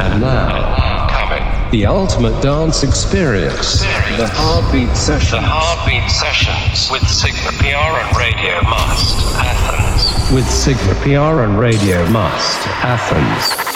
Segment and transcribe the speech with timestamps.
[0.00, 1.08] and now.
[1.08, 1.70] Coming.
[1.70, 3.82] The ultimate dance experience.
[3.82, 4.16] experience.
[4.16, 5.30] The heartbeat sessions.
[5.30, 10.32] The heartbeat sessions with Sigma PR and Radio Must, Athens.
[10.34, 13.69] With Sigma PR and Radio Must, Athens.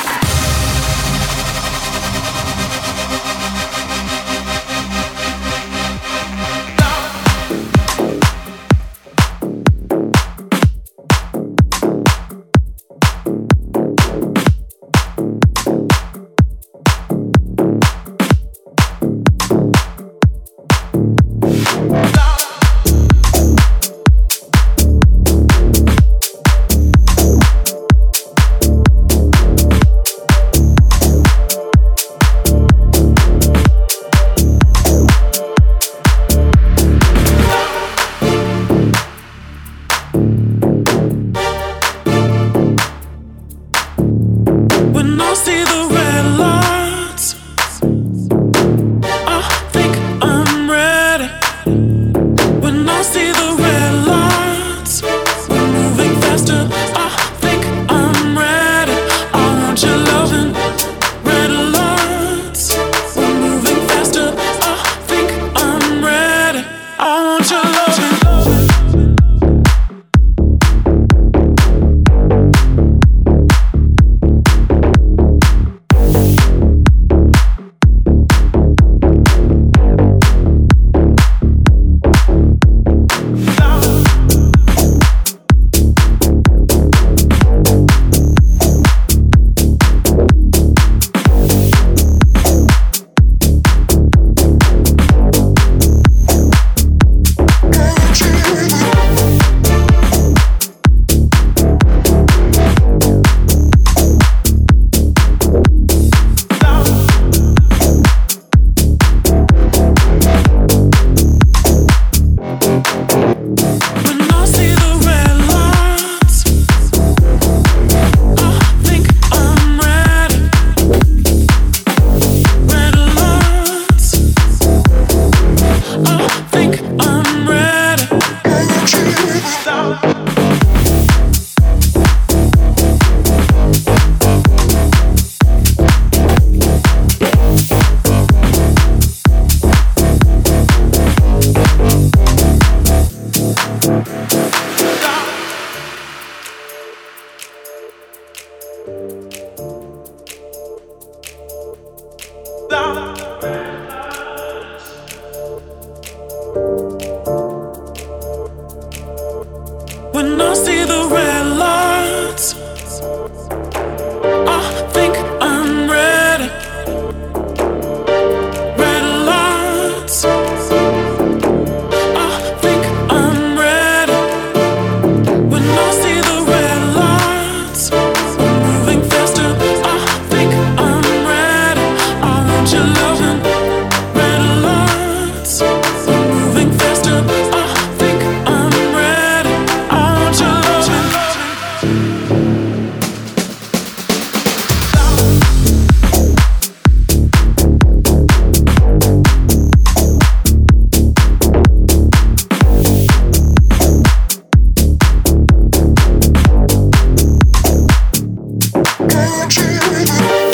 [209.24, 210.53] Don't you.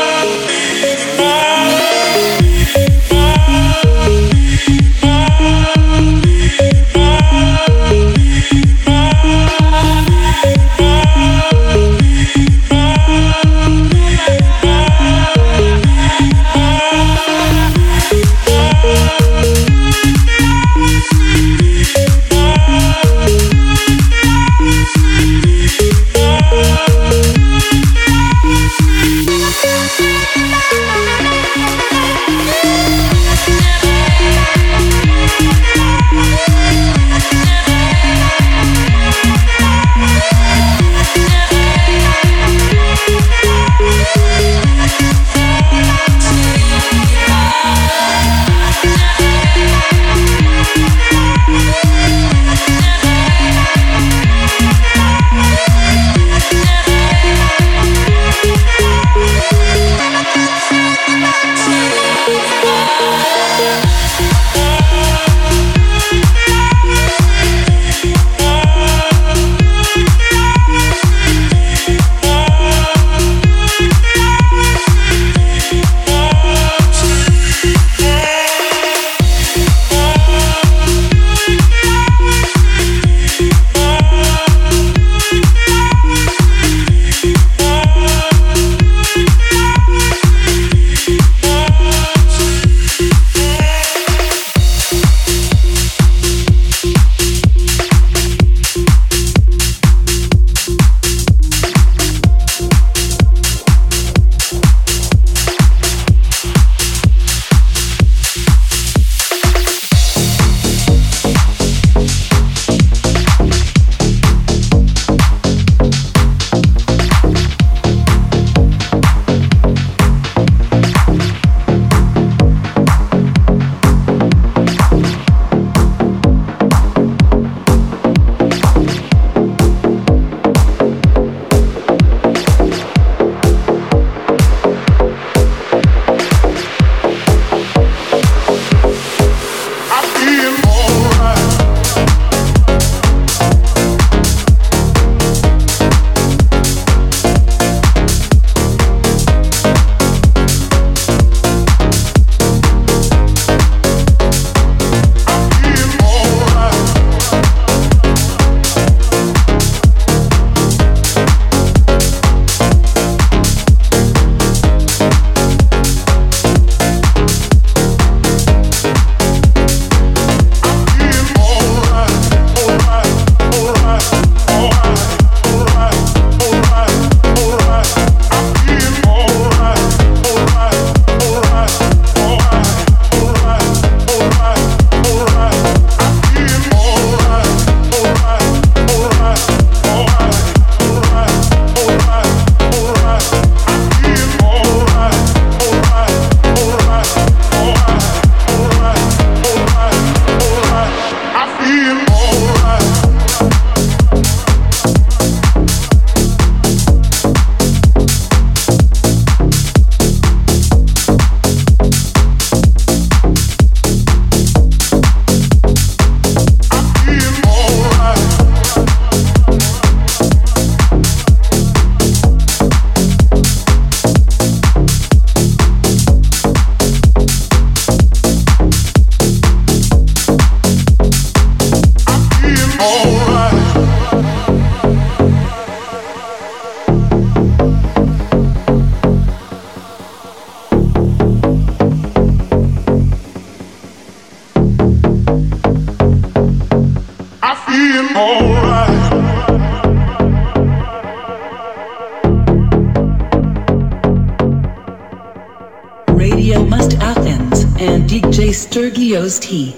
[258.51, 259.73] Stergios T.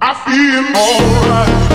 [0.00, 1.73] I feel alright.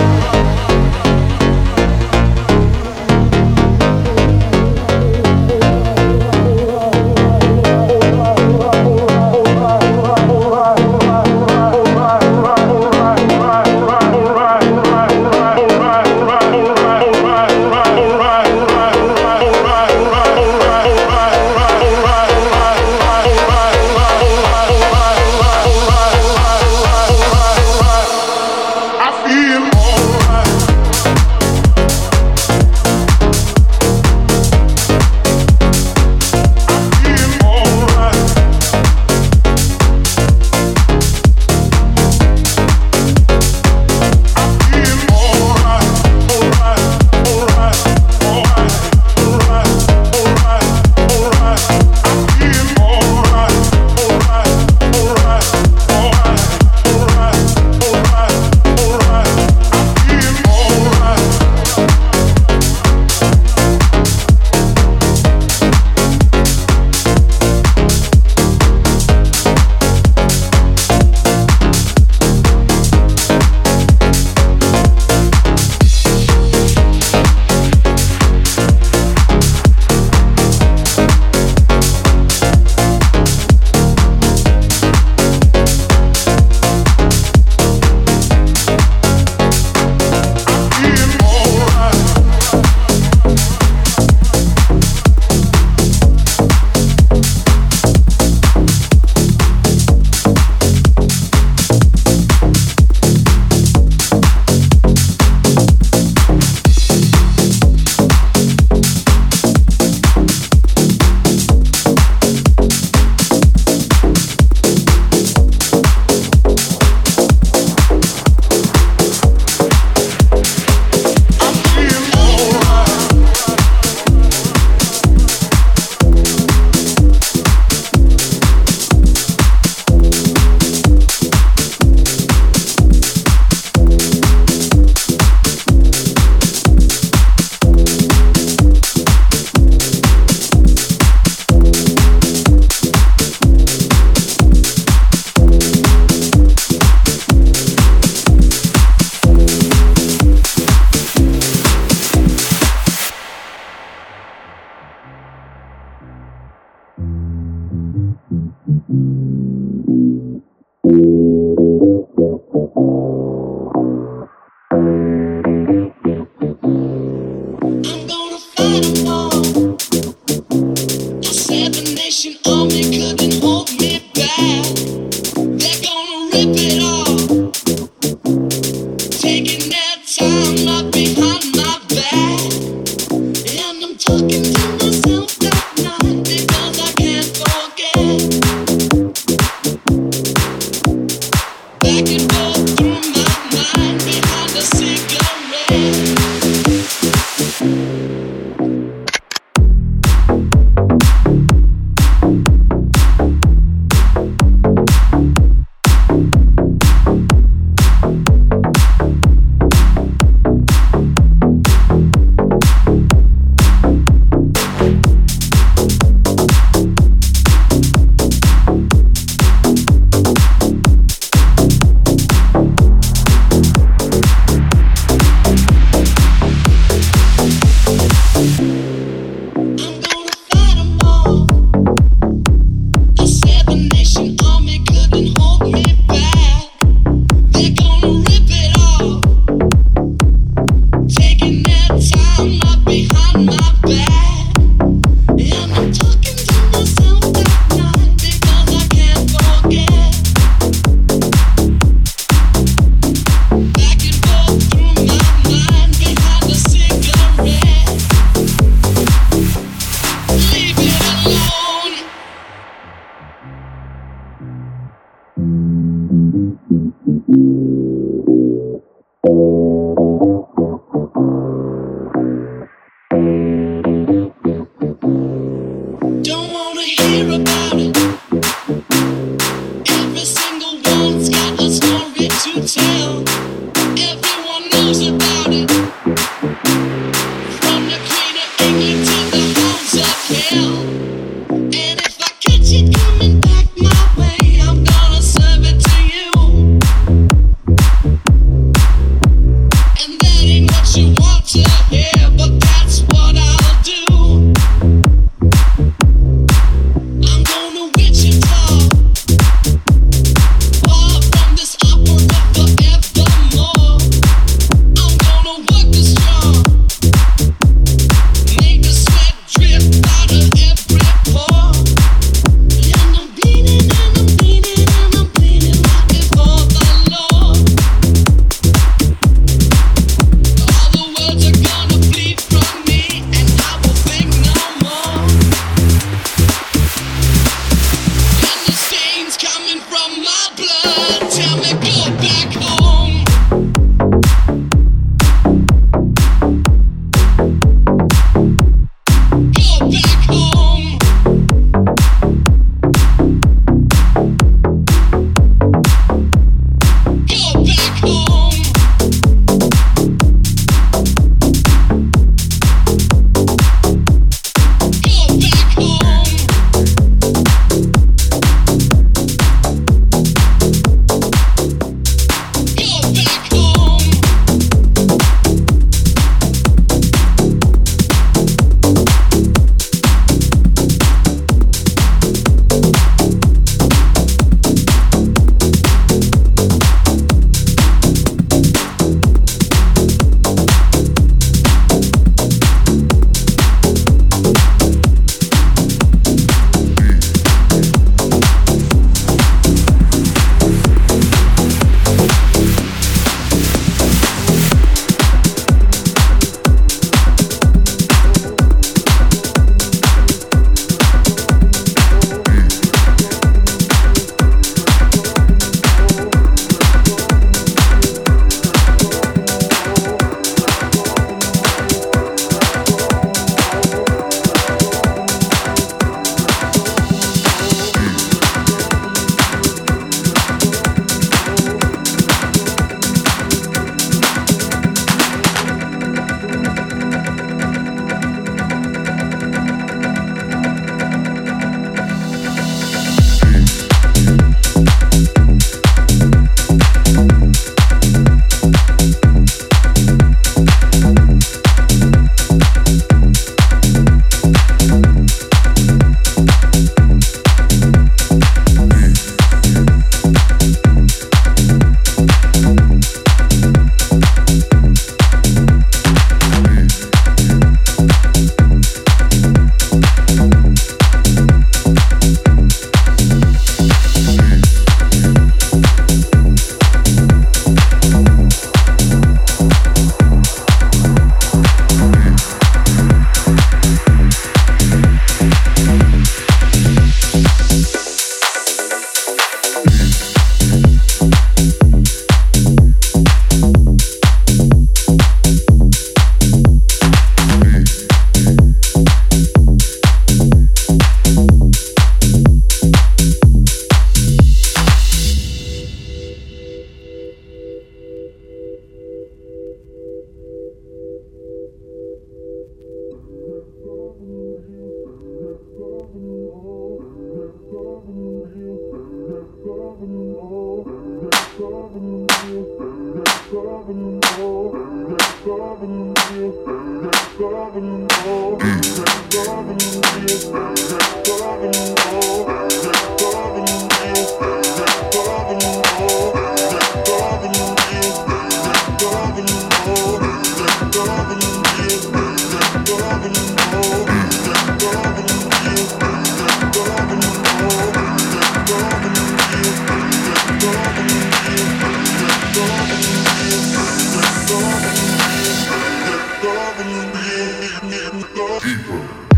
[558.34, 559.29] go deeper.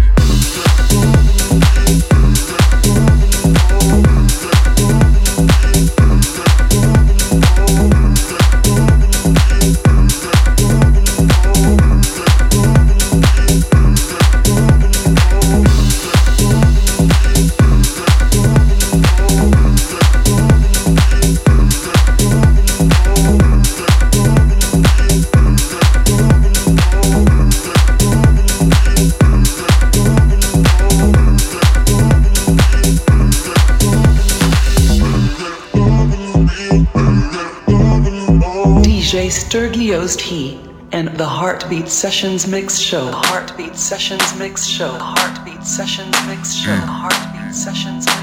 [39.92, 40.58] Stergios T.
[40.92, 43.10] and the Heartbeat Sessions Mix Show.
[43.12, 44.88] Heartbeat Sessions Mix Show.
[44.88, 46.74] Heartbeat Sessions Mix Show.
[46.74, 46.88] Hmm.
[46.88, 48.14] Heartbeat Sessions Mix Show.
[48.14, 48.21] Heartbeat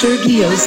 [0.00, 0.66] DJ Stergios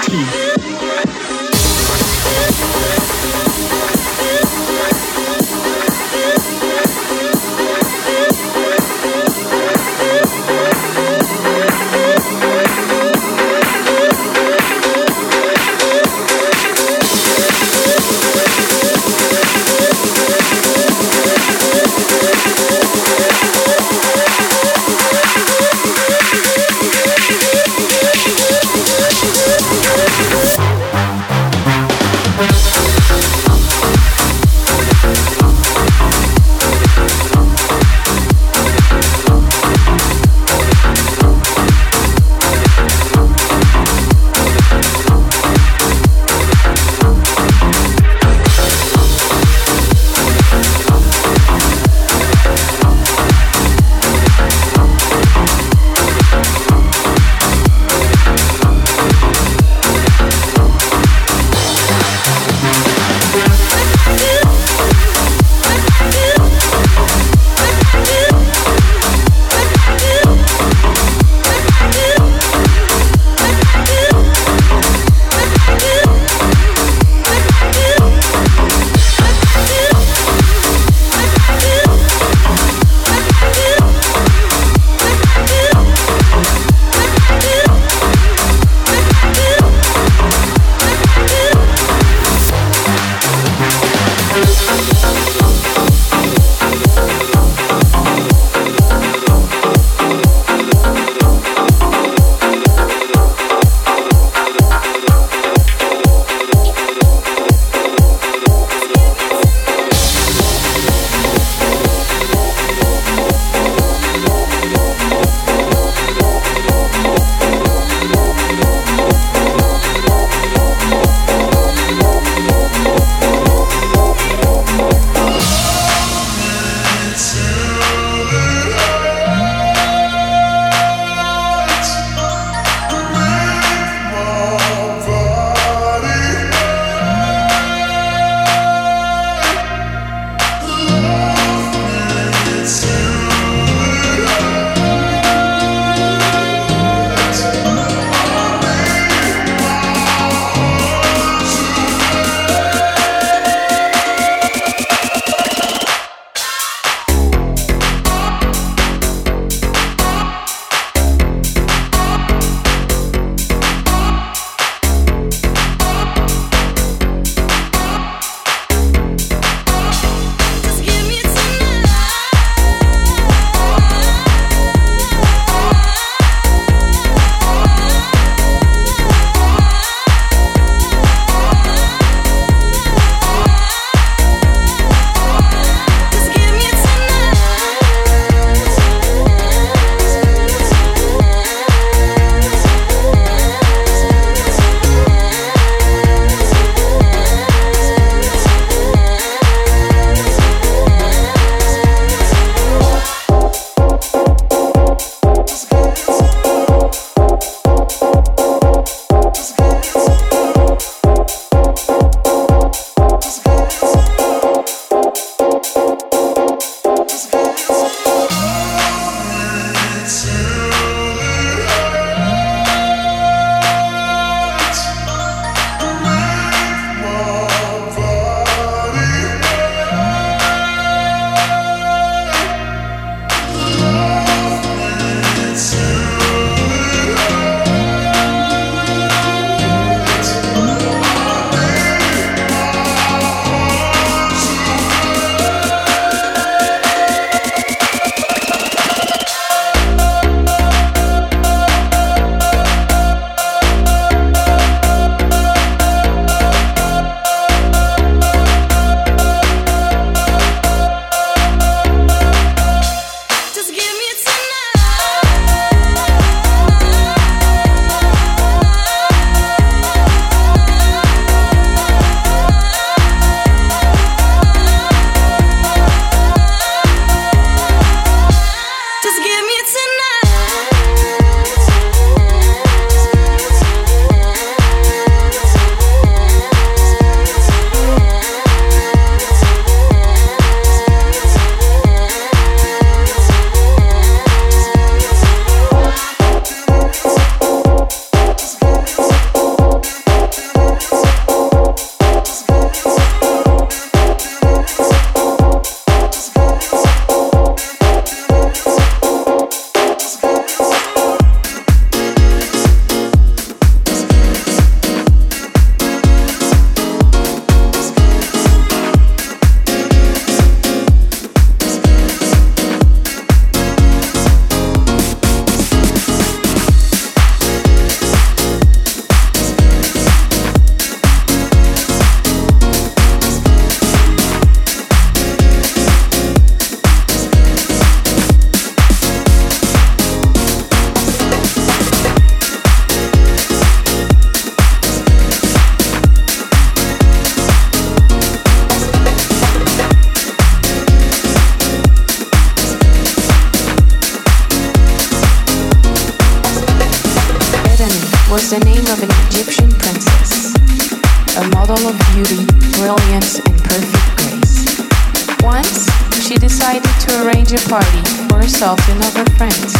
[367.53, 369.75] your party for yourself and other friends.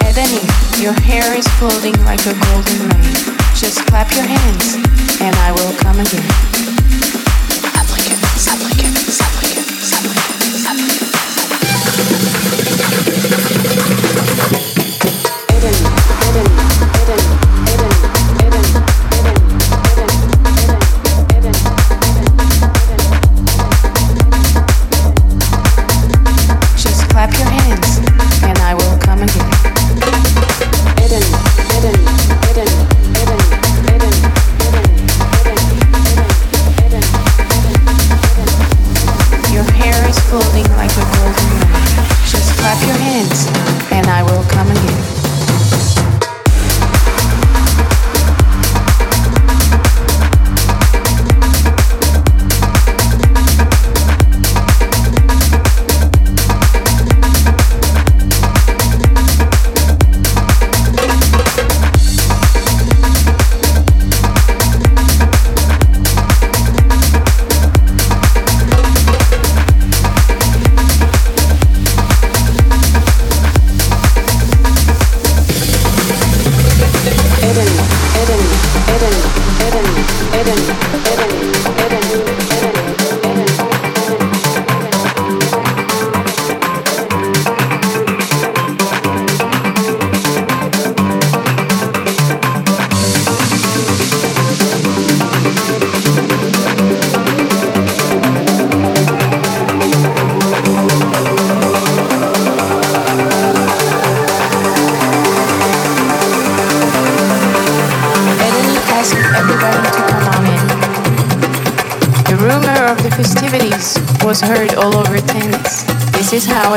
[0.00, 0.40] Edony,
[0.80, 3.36] your hair is floating like a golden rain.
[3.54, 4.76] Just clap your hands
[5.20, 6.69] and I will come again.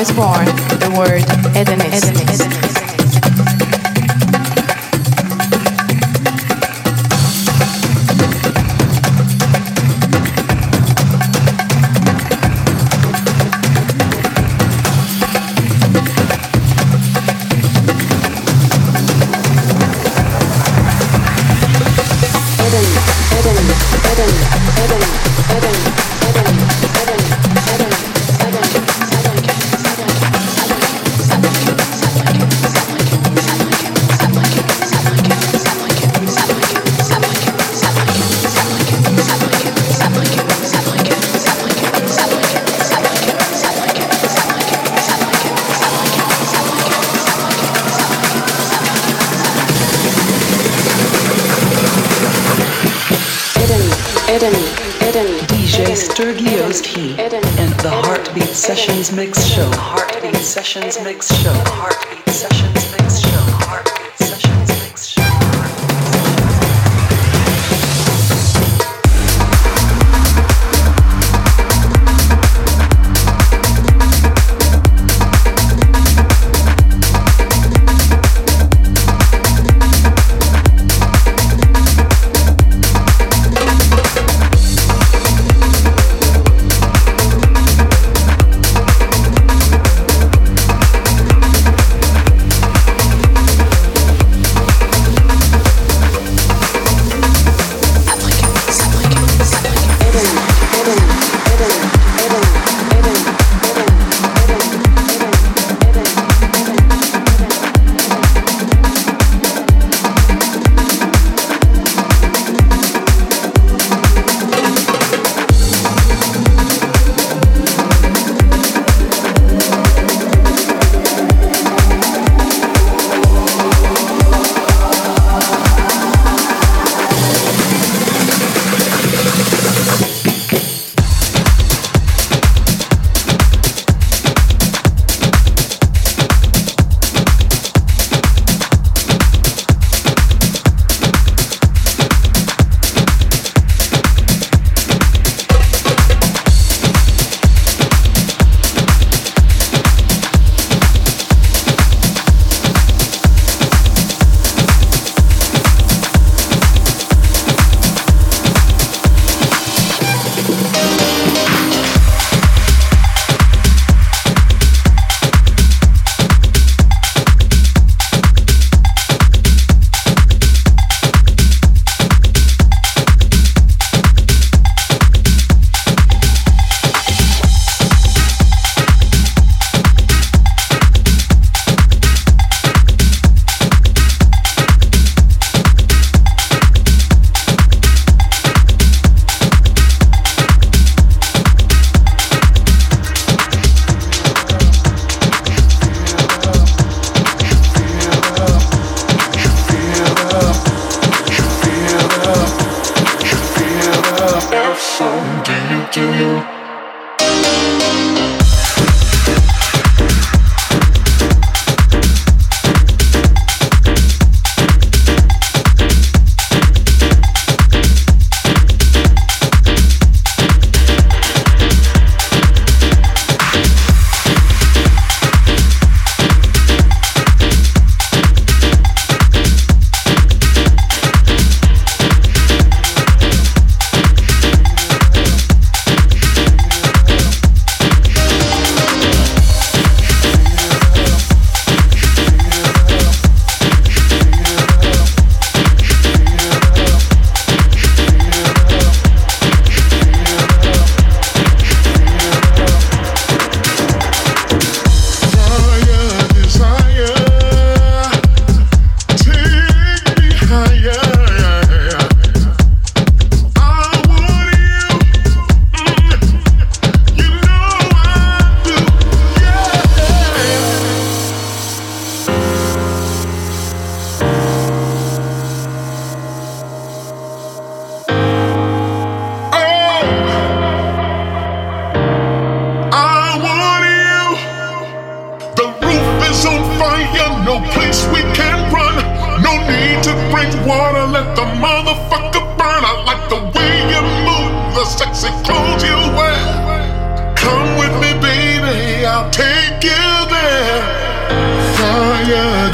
[0.04, 0.46] was born
[0.84, 1.24] the word
[1.56, 2.33] hedonist.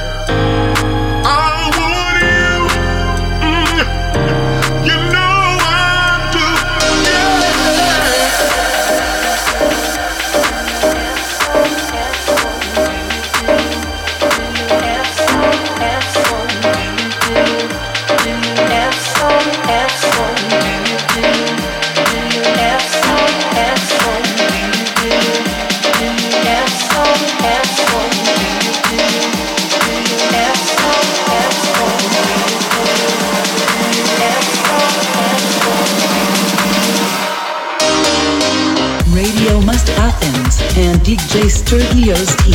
[41.71, 42.48] alone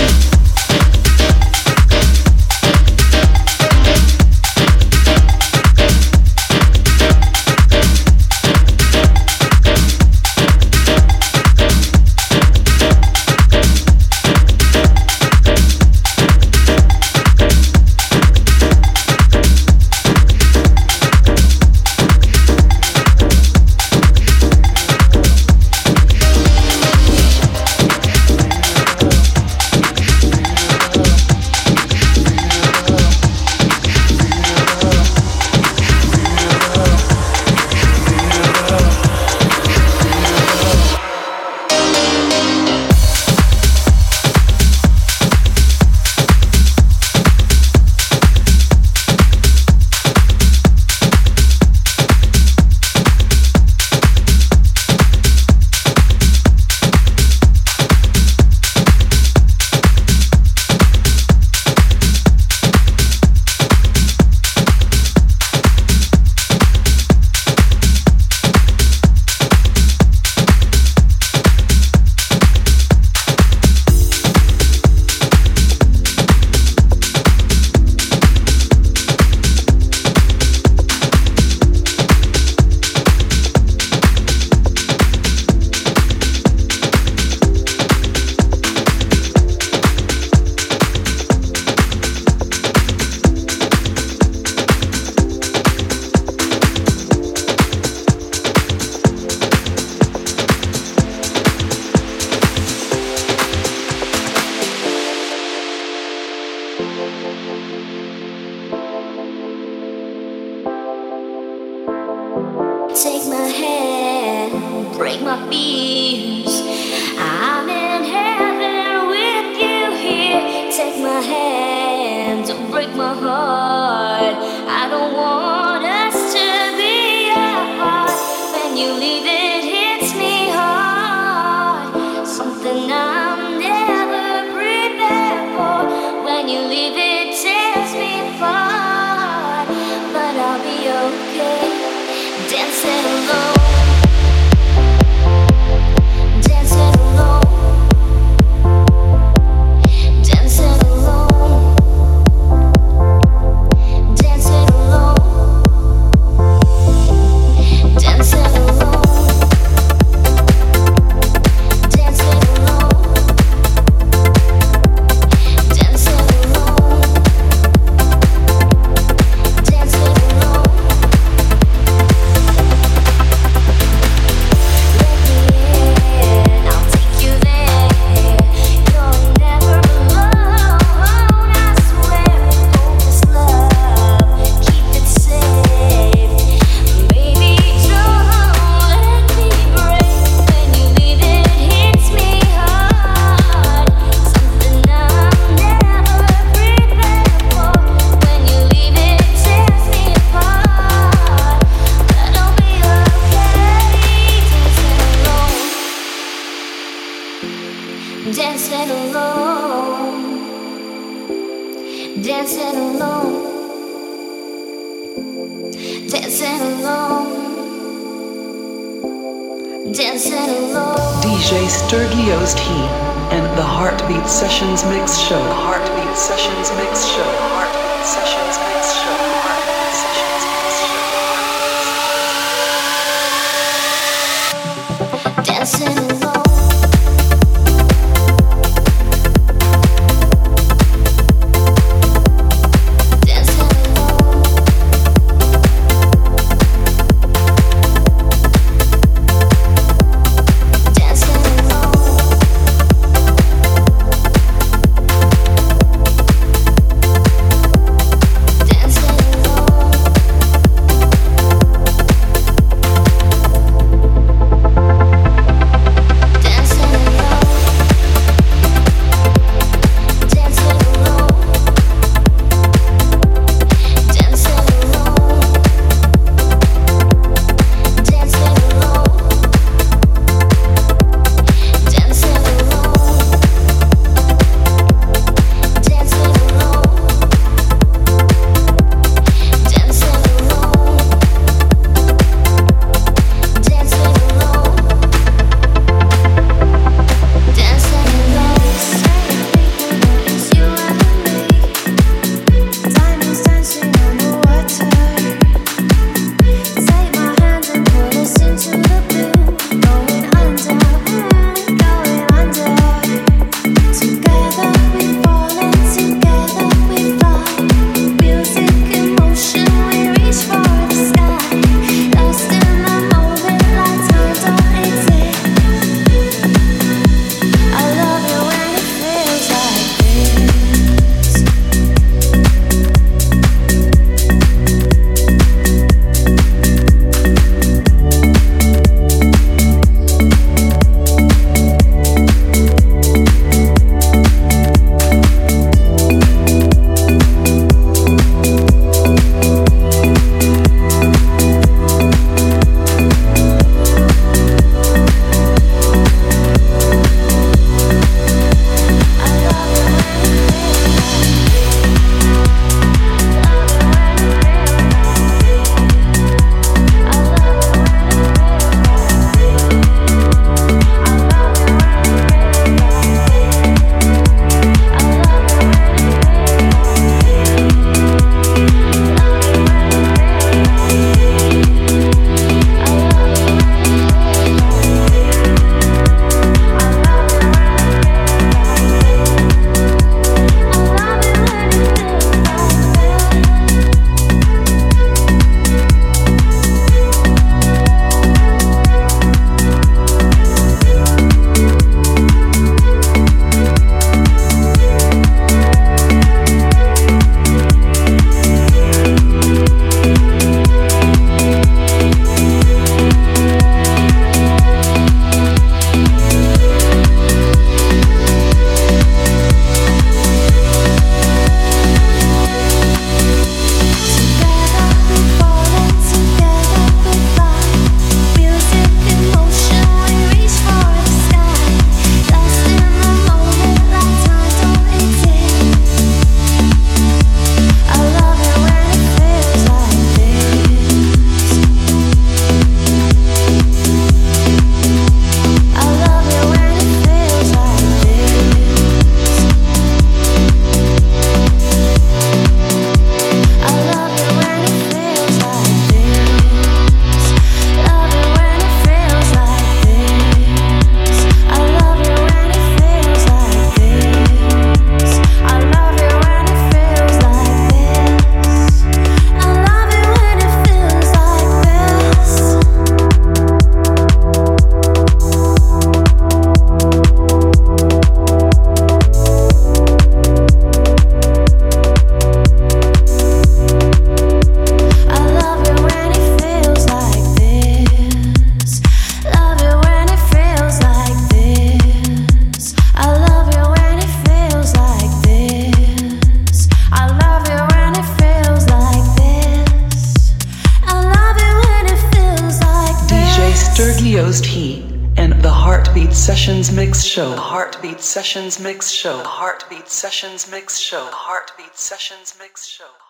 [508.34, 509.22] Sessions Mix Show.
[509.24, 511.06] Heartbeat Sessions Mix Show.
[511.12, 513.03] Heartbeat Sessions Mix Show.